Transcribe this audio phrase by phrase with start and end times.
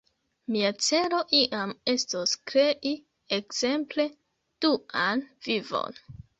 [0.53, 2.95] Mia celo iam estos krei,
[3.39, 4.09] ekzemple,
[4.65, 6.05] Duan Vivon.